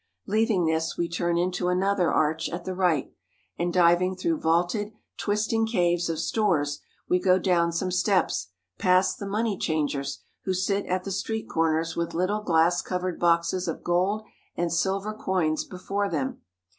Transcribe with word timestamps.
Leaving 0.25 0.65
this, 0.65 0.97
we 0.97 1.07
turn 1.07 1.37
into 1.37 1.67
another 1.67 2.11
arch 2.11 2.49
at 2.49 2.65
the 2.65 2.73
right, 2.73 3.13
and 3.59 3.71
diving 3.71 4.15
through 4.15 4.35
vaulted, 4.39 4.91
twisting 5.15 5.67
caves 5.67 6.09
of 6.09 6.17
stores, 6.17 6.79
we 7.07 7.19
go 7.19 7.37
down 7.37 7.71
some 7.71 7.91
steps, 7.91 8.47
past 8.79 9.19
the 9.19 9.27
money 9.27 9.55
changers, 9.59 10.23
who 10.45 10.55
sit 10.55 10.87
at 10.87 11.03
the 11.03 11.11
street 11.11 11.47
corners 11.47 11.95
with 11.95 12.15
little 12.15 12.41
glass 12.41 12.81
covered 12.81 13.19
boxes 13.19 13.67
of 13.67 13.83
gold 13.83 14.23
and 14.55 14.73
silver 14.73 15.13
coins 15.13 15.63
before 15.63 16.09
them. 16.09 16.41